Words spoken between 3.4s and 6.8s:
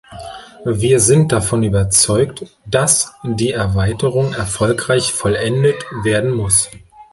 Erweiterung erfolgreich vollendet werden muss.